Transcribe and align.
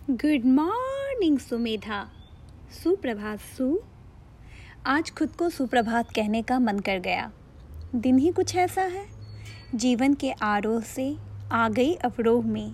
Good 0.00 0.44
morning 0.44 1.38
Sumedha 1.38 2.08
सुप्रभात, 2.84 3.38
सु। 3.38 3.80
आज 4.86 5.10
खुद 5.10 5.28
को 5.28 5.50
सुप्रभात 5.50 6.10
कहने 6.10 6.42
का 6.42 6.58
मन 6.58 6.78
कर 6.78 6.98
गया। 6.98 7.32
दिन 7.94 8.18
ही 8.18 8.32
कुछ 8.32 8.56
ऐसा 8.56 8.82
है। 8.82 9.06
जीवन 9.74 10.14
के 10.14 10.30
आरोह 10.30 10.80
से 10.80 11.16
आ 11.52 11.68
गई 11.68 11.94
अवरोह 11.94 12.46
में। 12.46 12.72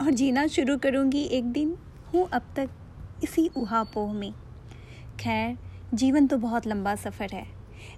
और 0.00 0.10
जीना 0.10 0.46
शुरू 0.46 0.78
करूँगी 0.78 1.22
एक 1.22 1.44
दिन। 1.44 1.76
हूँ 2.14 2.28
अब 2.28 2.42
तक 2.56 2.70
इसी 3.22 3.50
उहापोह 3.56 4.12
में। 4.12 4.32
खैर, 5.20 5.58
जीवन 5.94 6.26
तो 6.26 6.36
बहुत 6.36 6.66
लंबा 6.66 6.94
सफ़र 6.94 7.30
है। 7.32 7.46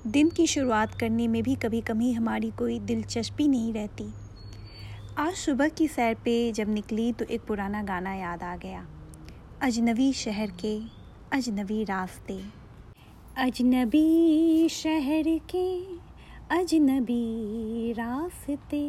दिन 0.06 0.30
की 0.30 0.46
शुरुआत 0.46 0.94
करने 0.94 1.28
में 1.28 1.42
भी 1.42 1.54
कभी 1.54 1.80
कभी 1.80 2.12
हमारी 2.12 2.50
कोई 2.50 2.78
दिलचस्पी 2.78 3.48
नहीं 3.48 3.72
रहती। 3.72 4.06
आज 5.18 5.34
सुबह 5.34 5.68
की 5.68 5.86
सैर 5.88 6.14
पे 6.14 6.52
जब 6.52 6.68
निकली 6.68 7.12
तो 7.12 7.24
एक 7.24 7.40
पुराना 7.40 7.82
गाना 7.82 8.12
याद 8.14 8.42
आ 8.42 8.56
गया। 8.56 8.84
अजनबी 9.62 10.12
शहर 10.12 10.50
के 10.50 10.78
अजनबी 11.32 11.84
रास्ते। 11.84 12.36
अजनबी 13.36 14.68
शहर 14.68 15.24
के 15.54 15.66
अजनबी 16.58 17.92
रास्ते, 17.92 18.82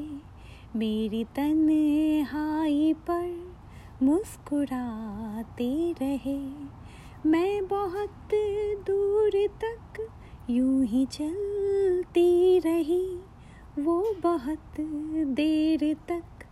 मेरी 0.76 1.24
तन्हाई 1.24 2.94
पर 2.94 3.56
मुस्कुराते 4.04 5.72
रहे। 6.02 6.40
मैं 7.26 7.68
बहुत 7.68 8.30
दूर 8.88 9.48
तक 9.64 10.08
यूँ 10.50 10.86
ही 10.86 11.06
चलती 11.06 12.60
रही। 12.60 13.20
वो 13.80 14.16
बहुत 14.24 14.80
देर 14.80 15.94
तक 16.10 16.46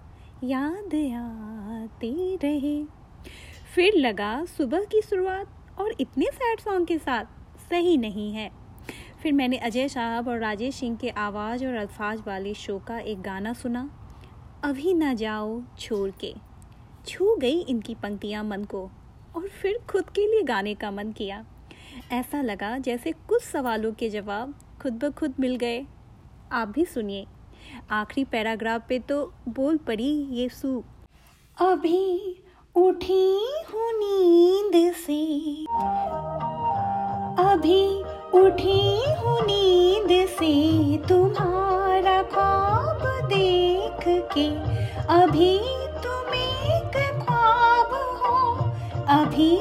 याद 0.44 0.94
आती 1.16 2.36
रहे। 2.36 2.84
फिर 3.76 3.96
लगा 3.96 4.46
सुबह 4.48 4.84
की 4.84 5.02
शुरुआत 5.02 5.80
और 5.80 5.96
इतने 6.00 6.26
सैड 6.26 6.60
सॉन्ग 6.60 6.88
के 6.88 6.98
साथ, 6.98 7.26
सही 7.70 7.98
नहीं 7.98 8.32
है। 8.34 8.50
फिर 9.24 9.34
मैंने 9.34 9.58
अजय 9.58 9.88
साहब 9.88 10.28
और 10.28 10.40
राजेश 10.40 10.76
सिंह 10.76 10.96
के 10.98 11.10
आवाज़ 11.10 11.66
और 11.66 11.74
अल्फाज 11.74 12.22
वाले 12.28 12.54
शो 12.54 12.78
का 12.80 13.00
एक 13.00 13.22
गाना 13.22 13.54
सुना, 13.54 13.90
अभी 14.64 14.94
ना 14.94 15.14
जाओ 15.14 15.62
छोड़ 15.80 16.10
के। 16.20 16.34
छू 17.08 17.36
गई 17.36 17.60
इनकी 17.60 17.96
पंक्तियाँ 17.96 18.44
मन 18.44 18.64
को 18.64 18.84
और 19.36 19.48
फिर 19.62 19.80
खुद 19.90 20.10
के 20.10 20.28
लिए 20.28 20.44
गाने 20.44 20.76
का 20.76 20.92
मन 20.92 21.12
किया। 21.12 21.46
ऐसा 22.12 22.42
लगा 22.42 22.78
जैसे 22.78 23.12
कुछ 23.28 23.44
सवालों 23.44 23.92
के 23.94 24.10
जवाब 24.10 24.54
खुद 24.82 25.04
ब 25.04 25.12
खुद 25.12 25.34
मिल 25.40 25.56
गए। 25.56 25.86
आप 26.52 26.68
भी 26.68 26.84
सुनिए। 26.86 27.26
आखिरी 27.92 28.24
पैराग्राफ 28.26 28.82
पे 28.90 29.00
तो 29.00 29.16
बोल 29.50 29.78
पड़ी 29.78 30.12
ये 30.32 30.48
सू। 30.50 30.84
अभी 31.58 32.44
उठी 32.76 33.26
हूँ 33.72 33.92
नींद 33.94 34.94
से। 34.96 35.20
अभी 37.44 37.84
उठी 38.40 38.82
हूँ 39.16 39.40
नींद 39.42 40.12
से 40.30 40.54
तुम्हारा 41.08 42.22
ख्वाब 42.34 43.02
देख 43.30 44.08
के। 44.34 44.48
अभी 45.14 45.58
तुम 46.04 46.34
एक 46.36 46.96
ख्वाब 47.22 47.94
हो, 48.24 48.38
अभी 49.18 49.56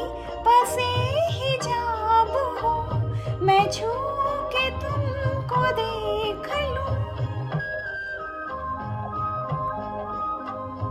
बसे 0.47 0.91
हिजाब 1.33 2.31
हो। 2.63 2.75
मैं 3.47 3.65
छू 3.73 3.93
के 4.55 4.71
तुमको 4.71 5.16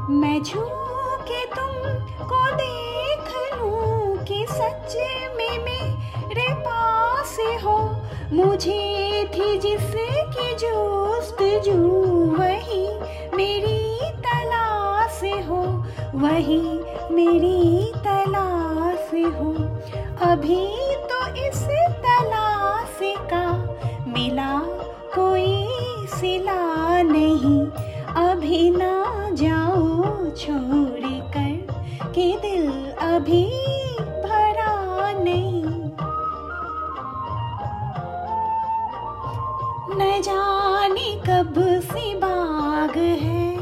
मैं 0.10 0.44
छू 0.44 0.60
के 1.22 1.46
तुमको 1.46 2.52
देख 2.52 3.54
लूँ 3.54 4.24
कि 4.24 4.46
सच 4.50 4.98
में 5.36 5.60
मेरे 5.60 6.54
पास 6.54 7.38
हो। 7.64 7.96
मुझे 8.34 9.30
थी 9.36 9.58
जिसकी 9.58 11.60
जू, 11.60 11.74
वही 12.38 13.00
मेरी 13.36 14.12
तलाश 14.12 15.22
हो। 15.24 15.84
वही 16.16 16.80
मेरी 17.12 17.92
तलाश 17.96 19.10
हो। 19.14 19.54
अभी 20.32 20.96
तो 20.96 21.36
इस 21.36 21.68
छोड़ 30.38 31.20
कर 31.34 32.12
कि 32.12 32.38
दिल 32.42 32.92
अभी 32.92 33.46
भरा 34.24 35.12
नहीं। 35.12 35.64
न 39.98 40.22
जाने 40.22 41.16
कब 41.16 41.54
से 41.60 42.16
बाग 42.16 42.98
है। 42.98 43.56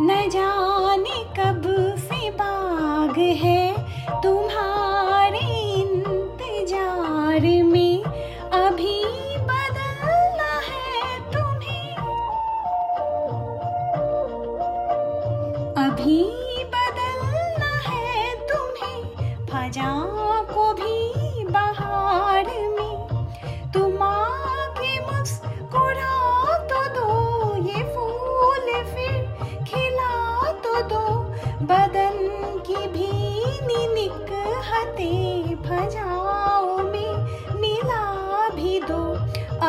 न 0.00 0.30
जाने 0.30 1.24
कब 1.24 1.62
से 1.98 2.30
बाग 2.30 3.18
है। 3.18 3.74
तुम्हारे 4.22 4.93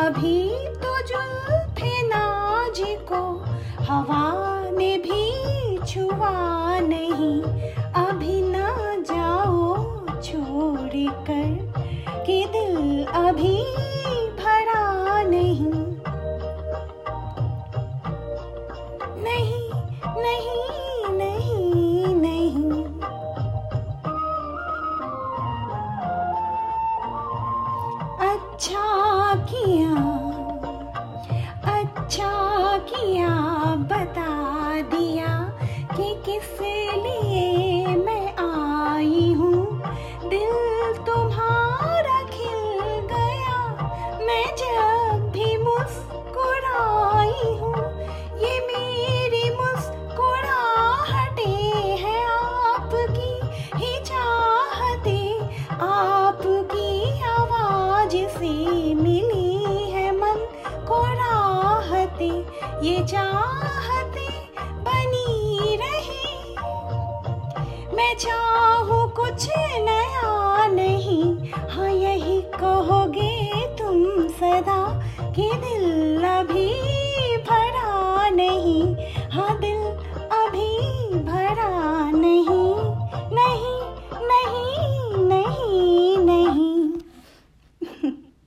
अभी 0.06 0.48
तो 0.74 0.90
थे 1.78 1.90
नाजी 2.02 2.94
को, 3.08 3.20
हवा 3.84 4.26
ने 4.70 4.96
भी 4.98 5.78
छुआ 5.78 6.30
नहीं। 6.80 7.42
अभी 8.02 8.40
ना 8.42 8.68
जाओ 9.10 9.74
छोड़ 10.20 11.10
कर 11.28 11.50
कि 12.26 12.44
दिल 12.46 13.04
अभी 13.04 13.56
बता 33.92 34.30
दिया 34.94 35.32
कि 35.96 36.14
किस 36.26 36.48
ये 62.82 62.96
चाहते 63.06 64.26
बनी 64.86 65.76
रहे। 65.76 66.26
मैं 67.96 68.12
चाहूँ 68.16 69.04
कुछ 69.16 69.46
नया 69.88 70.66
नहीं। 70.66 71.24
हाँ 71.70 71.90
यही 71.90 72.40
कहोगे 72.54 73.32
तुम 73.78 73.98
सदा 74.38 74.82
के 75.36 75.48
दिल 75.56 75.75